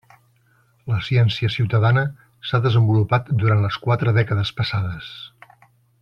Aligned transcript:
La 0.91 0.95
ciència 1.07 1.49
ciutadana 1.55 2.05
s'ha 2.51 2.61
desenvolupat 2.65 3.29
durant 3.45 3.61
les 3.69 3.77
quatre 3.87 4.15
dècades 4.19 4.53
passades. 4.63 5.13